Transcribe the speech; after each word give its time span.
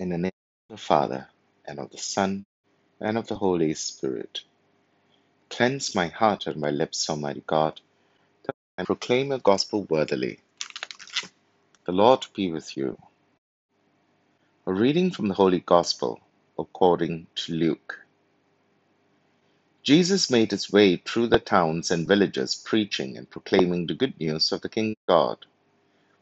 In 0.00 0.10
the 0.10 0.18
name 0.18 0.32
of 0.70 0.76
the 0.76 0.82
Father, 0.82 1.28
and 1.66 1.78
of 1.78 1.90
the 1.90 1.98
Son, 1.98 2.44
and 3.00 3.16
of 3.16 3.28
the 3.28 3.36
Holy 3.36 3.74
Spirit. 3.74 4.40
Cleanse 5.50 5.94
my 5.94 6.08
heart 6.08 6.46
and 6.48 6.60
my 6.60 6.70
lips, 6.70 7.08
Almighty 7.10 7.44
God, 7.46 7.80
that 8.44 8.56
I 8.78 8.84
proclaim 8.84 9.28
your 9.28 9.38
gospel 9.38 9.84
worthily. 9.84 10.40
The 11.86 11.92
Lord 11.92 12.26
be 12.34 12.50
with 12.50 12.76
you. 12.76 12.98
A 14.66 14.72
reading 14.72 15.10
from 15.12 15.28
the 15.28 15.34
Holy 15.34 15.60
Gospel 15.60 16.20
according 16.58 17.26
to 17.36 17.52
Luke. 17.54 18.00
Jesus 19.82 20.30
made 20.30 20.50
his 20.52 20.72
way 20.72 20.96
through 20.96 21.28
the 21.28 21.38
towns 21.38 21.90
and 21.90 22.08
villages, 22.08 22.54
preaching 22.56 23.16
and 23.18 23.30
proclaiming 23.30 23.86
the 23.86 23.94
good 23.94 24.18
news 24.20 24.52
of 24.52 24.62
the 24.62 24.68
King 24.68 24.96
God. 25.08 25.46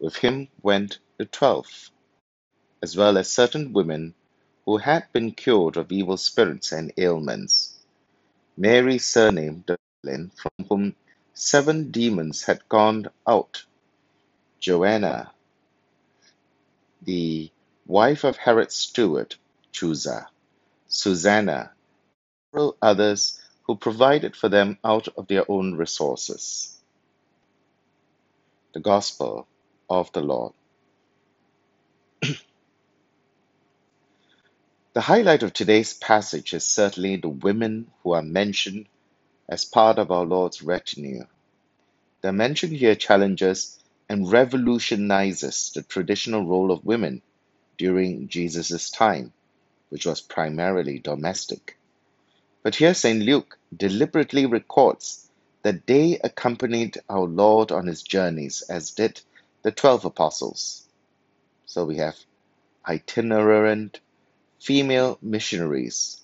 With 0.00 0.16
him 0.16 0.48
went 0.62 0.98
the 1.18 1.26
twelve, 1.26 1.90
as 2.82 2.96
well 2.96 3.16
as 3.18 3.30
certain 3.30 3.72
women 3.72 4.14
who 4.64 4.76
had 4.78 5.10
been 5.12 5.32
cured 5.32 5.76
of 5.76 5.92
evil 5.92 6.16
spirits 6.16 6.72
and 6.72 6.92
ailments. 6.98 7.78
Mary, 8.56 8.98
surnamed 8.98 9.64
Magdalene, 10.04 10.30
from 10.30 10.66
whom 10.68 10.96
seven 11.34 11.90
demons 11.90 12.44
had 12.44 12.68
gone 12.68 13.06
out, 13.26 13.64
Joanna, 14.60 15.32
the 17.02 17.50
wife 17.86 18.24
of 18.24 18.36
Herod's 18.36 18.74
steward, 18.74 19.36
Chuza, 19.72 20.26
Susanna, 20.88 21.72
and 21.72 22.50
several 22.52 22.76
others 22.82 23.40
who 23.64 23.76
provided 23.76 24.36
for 24.36 24.48
them 24.48 24.78
out 24.84 25.08
of 25.16 25.28
their 25.28 25.50
own 25.50 25.74
resources. 25.74 26.80
The 28.74 28.80
Gospel 28.80 29.46
of 29.88 30.12
the 30.12 30.22
Lord. 30.22 30.52
The 34.96 35.02
highlight 35.02 35.42
of 35.42 35.52
today's 35.52 35.92
passage 35.92 36.54
is 36.54 36.64
certainly 36.64 37.16
the 37.16 37.28
women 37.28 37.90
who 38.02 38.12
are 38.12 38.22
mentioned 38.22 38.86
as 39.46 39.62
part 39.66 39.98
of 39.98 40.10
our 40.10 40.24
Lord's 40.24 40.62
retinue. 40.62 41.26
Their 42.22 42.32
mention 42.32 42.70
here 42.70 42.94
challenges 42.94 43.78
and 44.08 44.32
revolutionizes 44.32 45.72
the 45.74 45.82
traditional 45.82 46.46
role 46.46 46.72
of 46.72 46.86
women 46.86 47.20
during 47.76 48.28
Jesus' 48.28 48.90
time, 48.90 49.34
which 49.90 50.06
was 50.06 50.22
primarily 50.22 50.98
domestic. 50.98 51.76
But 52.62 52.76
here 52.76 52.94
St. 52.94 53.22
Luke 53.22 53.58
deliberately 53.76 54.46
records 54.46 55.30
that 55.60 55.86
they 55.86 56.18
accompanied 56.24 56.96
our 57.10 57.26
Lord 57.26 57.70
on 57.70 57.86
his 57.86 58.02
journeys, 58.02 58.62
as 58.62 58.92
did 58.92 59.20
the 59.60 59.72
twelve 59.72 60.06
apostles. 60.06 60.88
So 61.66 61.84
we 61.84 61.98
have 61.98 62.16
itinerant 62.88 64.00
female 64.66 65.16
missionaries. 65.22 66.20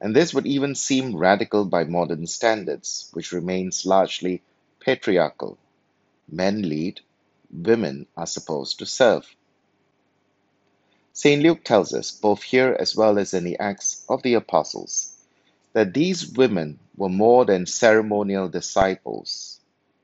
And 0.00 0.16
this 0.16 0.32
would 0.32 0.46
even 0.46 0.74
seem 0.74 1.14
radical 1.14 1.66
by 1.66 1.84
modern 1.84 2.26
standards, 2.26 3.10
which 3.12 3.30
remains 3.30 3.84
largely 3.84 4.40
patriarchal. 4.80 5.58
Men 6.30 6.66
lead, 6.66 7.00
women 7.52 8.06
are 8.16 8.26
supposed 8.26 8.78
to 8.78 8.86
serve. 8.86 9.26
St. 11.12 11.42
Luke 11.42 11.62
tells 11.62 11.92
us, 11.92 12.10
both 12.10 12.42
here 12.42 12.74
as 12.78 12.96
well 12.96 13.18
as 13.18 13.34
in 13.34 13.44
the 13.44 13.58
Acts 13.58 14.02
of 14.08 14.22
the 14.22 14.34
Apostles, 14.34 15.12
that 15.74 15.92
these 15.92 16.26
women 16.32 16.78
were 16.96 17.10
more 17.10 17.44
than 17.44 17.66
ceremonial 17.66 18.48
disciples, 18.48 19.60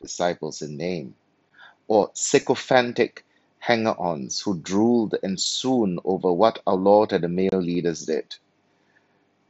disciples 0.00 0.62
in 0.62 0.76
name, 0.76 1.16
or 1.88 2.10
sycophantic 2.12 3.24
hanger 3.60 3.94
ons 3.98 4.40
who 4.40 4.58
drooled 4.58 5.14
and 5.22 5.38
swooned 5.38 6.00
over 6.04 6.32
what 6.32 6.62
our 6.66 6.76
Lord 6.76 7.12
and 7.12 7.22
the 7.22 7.28
male 7.28 7.60
leaders 7.60 8.06
did. 8.06 8.36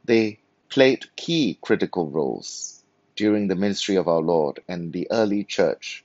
They 0.03 0.39
played 0.69 1.15
key 1.15 1.57
critical 1.61 2.09
roles 2.09 2.83
during 3.15 3.47
the 3.47 3.55
ministry 3.55 3.95
of 3.95 4.07
our 4.07 4.19
Lord 4.21 4.61
and 4.67 4.91
the 4.91 5.07
early 5.09 5.43
church, 5.43 6.03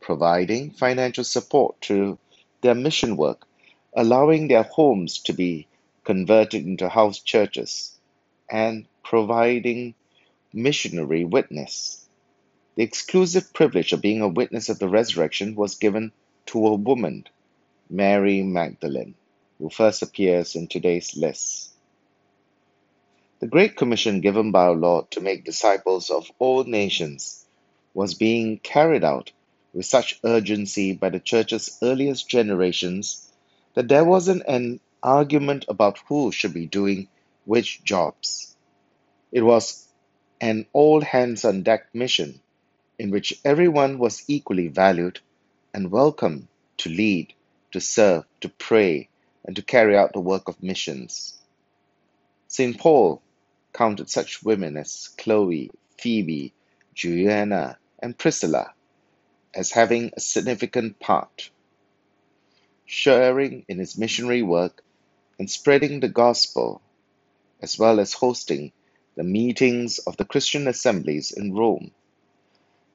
providing 0.00 0.70
financial 0.70 1.24
support 1.24 1.80
to 1.82 2.18
their 2.62 2.74
mission 2.74 3.16
work, 3.16 3.46
allowing 3.94 4.48
their 4.48 4.62
homes 4.62 5.18
to 5.18 5.32
be 5.32 5.66
converted 6.04 6.64
into 6.64 6.88
house 6.88 7.20
churches, 7.20 7.98
and 8.50 8.86
providing 9.02 9.94
missionary 10.52 11.24
witness. 11.24 12.06
The 12.76 12.84
exclusive 12.84 13.52
privilege 13.52 13.92
of 13.92 14.00
being 14.00 14.22
a 14.22 14.28
witness 14.28 14.68
of 14.68 14.78
the 14.78 14.88
resurrection 14.88 15.54
was 15.56 15.74
given 15.74 16.12
to 16.46 16.66
a 16.66 16.74
woman 16.74 17.26
Mary 17.92 18.40
Magdalene, 18.40 19.16
who 19.58 19.68
first 19.68 20.00
appears 20.00 20.54
in 20.54 20.68
today's 20.68 21.16
list. 21.16 21.70
The 23.40 23.48
Great 23.48 23.76
Commission 23.76 24.20
given 24.20 24.52
by 24.52 24.66
our 24.66 24.76
Lord 24.76 25.10
to 25.10 25.20
make 25.20 25.44
disciples 25.44 26.08
of 26.08 26.30
all 26.38 26.62
nations 26.62 27.44
was 27.92 28.14
being 28.14 28.58
carried 28.58 29.02
out 29.02 29.32
with 29.72 29.86
such 29.86 30.20
urgency 30.22 30.92
by 30.92 31.08
the 31.08 31.18
Church's 31.18 31.78
earliest 31.82 32.28
generations 32.28 33.28
that 33.74 33.88
there 33.88 34.04
wasn't 34.04 34.44
an 34.46 34.78
argument 35.02 35.64
about 35.68 35.98
who 36.06 36.30
should 36.30 36.54
be 36.54 36.66
doing 36.66 37.08
which 37.44 37.82
jobs. 37.82 38.56
It 39.32 39.42
was 39.42 39.88
an 40.40 40.66
all 40.72 41.00
hands 41.00 41.44
on 41.44 41.64
deck 41.64 41.92
mission 41.92 42.40
in 43.00 43.10
which 43.10 43.40
everyone 43.44 43.98
was 43.98 44.22
equally 44.28 44.68
valued 44.68 45.18
and 45.74 45.90
welcome 45.90 46.46
to 46.76 46.88
lead 46.88 47.34
to 47.72 47.80
serve, 47.80 48.24
to 48.40 48.48
pray, 48.48 49.08
and 49.44 49.56
to 49.56 49.62
carry 49.62 49.96
out 49.96 50.12
the 50.12 50.20
work 50.20 50.48
of 50.48 50.62
missions. 50.62 51.38
St. 52.48 52.78
Paul 52.78 53.22
counted 53.72 54.10
such 54.10 54.42
women 54.42 54.76
as 54.76 55.10
Chloe, 55.18 55.70
Phoebe, 55.98 56.52
Juliana, 56.94 57.78
and 58.00 58.18
Priscilla 58.18 58.74
as 59.54 59.72
having 59.72 60.12
a 60.16 60.20
significant 60.20 61.00
part, 61.00 61.50
sharing 62.86 63.64
in 63.68 63.78
his 63.78 63.98
missionary 63.98 64.42
work 64.42 64.82
and 65.38 65.50
spreading 65.50 66.00
the 66.00 66.08
gospel, 66.08 66.80
as 67.62 67.78
well 67.78 68.00
as 68.00 68.12
hosting 68.12 68.72
the 69.16 69.24
meetings 69.24 69.98
of 69.98 70.16
the 70.16 70.24
Christian 70.24 70.68
assemblies 70.68 71.32
in 71.32 71.54
Rome. 71.54 71.90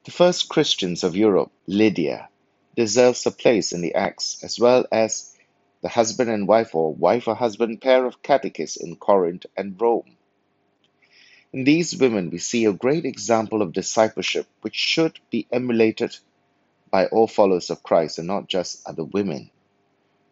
The 0.04 0.10
first 0.12 0.48
Christians 0.48 1.02
of 1.04 1.16
Europe, 1.16 1.50
Lydia, 1.66 2.28
deserves 2.76 3.26
a 3.26 3.30
place 3.30 3.72
in 3.72 3.80
the 3.80 3.94
Acts, 3.94 4.44
as 4.44 4.60
well 4.60 4.86
as 4.92 5.34
the 5.82 5.88
husband 5.88 6.30
and 6.30 6.46
wife 6.46 6.74
or 6.74 6.94
wife 6.94 7.26
or 7.26 7.34
husband 7.34 7.80
pair 7.80 8.04
of 8.04 8.22
catechists 8.22 8.76
in 8.76 8.96
Corinth 8.96 9.46
and 9.56 9.80
Rome. 9.80 10.16
In 11.52 11.64
these 11.64 11.96
women, 11.96 12.30
we 12.30 12.38
see 12.38 12.66
a 12.66 12.72
great 12.72 13.04
example 13.04 13.62
of 13.62 13.72
discipleship 13.72 14.46
which 14.60 14.74
should 14.74 15.18
be 15.30 15.46
emulated 15.50 16.16
by 16.90 17.06
all 17.06 17.26
followers 17.26 17.70
of 17.70 17.82
Christ 17.82 18.18
and 18.18 18.26
not 18.26 18.48
just 18.48 18.86
other 18.86 19.04
women. 19.04 19.50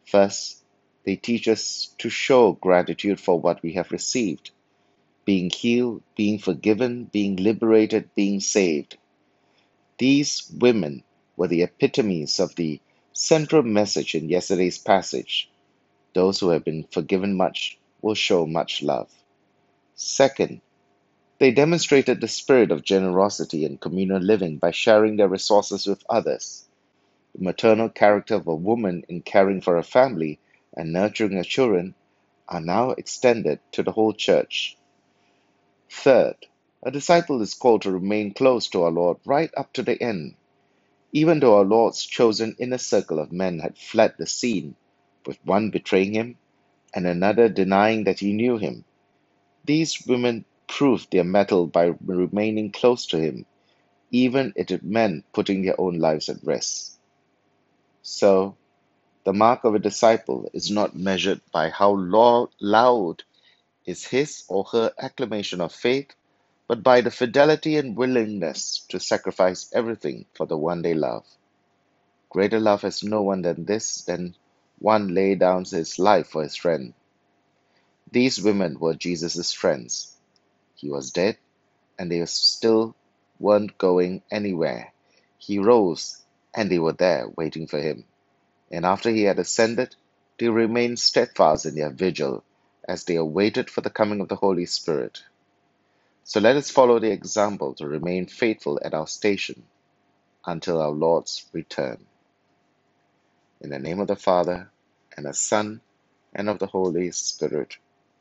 First, 0.06 0.62
they 1.05 1.16
teach 1.16 1.49
us 1.49 1.94
to 1.99 2.11
show 2.11 2.53
gratitude 2.53 3.21
for 3.21 3.41
what 3.41 3.62
we 3.62 3.72
have 3.72 3.91
received 3.91 4.50
being 5.25 5.49
healed, 5.49 6.03
being 6.16 6.38
forgiven, 6.38 7.05
being 7.05 7.37
liberated, 7.37 8.11
being 8.15 8.41
saved. 8.41 8.99
These 9.97 10.50
women 10.55 11.03
were 11.37 11.49
the 11.49 11.62
epitomes 11.62 12.39
of 12.41 12.55
the 12.55 12.81
central 13.12 13.62
message 13.62 14.15
in 14.15 14.28
yesterday's 14.28 14.78
passage. 14.78 15.50
Those 16.15 16.41
who 16.41 16.50
have 16.50 16.65
been 16.65 16.84
forgiven 16.84 17.37
much 17.37 17.78
will 18.03 18.15
show 18.15 18.47
much 18.47 18.83
love. 18.83 19.11
Second, 19.94 20.61
they 21.39 21.50
demonstrated 21.50 22.21
the 22.21 22.28
spirit 22.28 22.71
of 22.71 22.84
generosity 22.84 23.65
and 23.65 23.81
communal 23.81 24.21
living 24.21 24.59
by 24.59 24.71
sharing 24.71 25.17
their 25.17 25.28
resources 25.28 25.87
with 25.87 26.05
others. 26.09 26.65
The 27.34 27.43
maternal 27.43 27.89
character 27.89 28.37
of 28.37 28.47
a 28.47 28.55
woman 28.55 29.05
in 29.09 29.23
caring 29.23 29.61
for 29.61 29.77
a 29.77 29.83
family 29.83 30.38
and 30.76 30.93
nurturing 30.93 31.32
her 31.32 31.44
children 31.44 31.94
are 32.49 32.61
now 32.61 32.91
extended 32.91 33.59
to 33.73 33.82
the 33.82 33.93
whole 33.93 34.12
church. 34.12 34.76
Third, 35.91 36.37
a 36.82 36.91
disciple 36.91 37.43
is 37.43 37.55
called 37.55 37.82
to 37.82 37.91
remain 37.91 38.35
close 38.35 38.69
to 38.69 38.85
our 38.85 38.91
Lord 38.91 39.19
right 39.25 39.50
up 39.56 39.73
to 39.75 39.82
the 39.82 40.00
end 40.00 40.37
even 41.14 41.38
though 41.40 41.56
our 41.58 41.64
Lord's 41.64 42.05
chosen 42.05 42.56
inner 42.58 42.78
circle 42.78 43.20
of 43.20 43.32
men 43.32 43.61
had 43.61 43.78
fled 43.78 44.16
the 44.19 44.26
scene, 44.26 44.75
with 45.25 45.38
one 45.44 45.70
betraying 45.70 46.12
him 46.12 46.37
and 46.93 47.06
another 47.06 47.49
denying 47.49 48.05
that 48.05 48.19
he 48.19 48.32
knew 48.32 48.58
him, 48.58 48.84
these 49.64 50.05
women 50.06 50.44
proved 50.66 51.12
their 51.12 51.25
mettle 51.25 51.69
by 51.69 51.94
remaining 52.05 52.72
close 52.72 53.06
to 53.06 53.19
him, 53.19 53.46
even 54.11 54.52
if 54.56 54.72
it 54.72 54.82
meant 54.82 55.25
putting 55.32 55.62
their 55.62 55.81
own 55.81 55.99
lives 56.00 56.28
at 56.28 56.43
risk. 56.43 56.99
So, 58.02 58.56
the 59.25 59.32
mark 59.32 59.64
of 59.64 59.76
a 59.76 59.78
disciple 59.78 60.50
is 60.52 60.70
not 60.70 60.96
measured 60.96 61.40
by 61.52 61.70
how 61.70 61.96
loud 62.61 63.22
is 63.87 64.05
his 64.05 64.44
or 64.49 64.64
her 64.64 64.93
acclamation 64.99 65.61
of 65.61 65.72
faith 65.72 66.11
but 66.66 66.82
by 66.82 67.00
the 67.00 67.11
fidelity 67.11 67.76
and 67.76 67.96
willingness 67.96 68.84
to 68.88 68.99
sacrifice 68.99 69.70
everything 69.72 70.25
for 70.34 70.46
the 70.46 70.56
one 70.56 70.82
they 70.82 70.94
love. 70.94 71.25
Greater 72.31 72.58
love 72.58 72.82
has 72.82 73.02
no 73.02 73.22
one 73.22 73.43
than 73.43 73.64
this, 73.64 74.02
than 74.02 74.34
one 74.78 75.14
lay 75.14 75.34
down 75.34 75.64
his 75.64 75.99
life 75.99 76.28
for 76.28 76.43
his 76.43 76.56
friend. 76.56 76.94
These 78.11 78.43
women 78.43 78.78
were 78.78 78.94
Jesus' 78.94 79.52
friends. 79.52 80.16
He 80.75 80.90
was 80.90 81.11
dead, 81.11 81.37
and 81.99 82.11
they 82.11 82.25
still 82.26 82.94
weren't 83.38 83.78
going 83.78 84.22
anywhere. 84.31 84.93
He 85.38 85.58
rose, 85.58 86.22
and 86.55 86.70
they 86.70 86.78
were 86.78 86.93
there 86.93 87.28
waiting 87.37 87.66
for 87.66 87.81
him. 87.81 88.05
And 88.70 88.84
after 88.84 89.11
he 89.11 89.22
had 89.22 89.38
ascended, 89.38 89.94
they 90.38 90.49
remained 90.49 90.99
steadfast 90.99 91.66
in 91.66 91.75
their 91.75 91.90
vigil 91.90 92.43
as 92.88 93.05
they 93.05 93.16
awaited 93.16 93.70
for 93.70 93.81
the 93.81 93.90
coming 93.90 94.20
of 94.20 94.28
the 94.28 94.37
Holy 94.37 94.66
Spirit. 94.66 95.22
So 96.25 96.41
let 96.41 96.56
us 96.56 96.71
follow 96.71 97.00
the 97.00 97.12
example 97.12 97.75
to 97.76 97.88
remain 97.88 98.26
faithful 98.29 98.81
at 98.85 98.94
our 98.94 99.09
station 99.09 99.65
until 100.47 100.82
our 100.82 100.91
Lord's 100.91 101.47
return. 101.53 102.06
In 103.61 103.71
the 103.71 103.81
name 103.81 104.00
of 104.00 104.09
the 104.09 104.17
Father, 104.17 104.73
and 105.17 105.26
the 105.26 105.35
Son, 105.35 105.82
and 106.35 106.49
of 106.50 106.61
the 106.61 106.67
Holy 106.69 107.11
Spirit. 107.12 107.76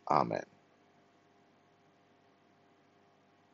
Amen. 0.10 0.44